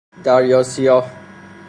دریا 0.23 0.63
سیاه 0.63 1.09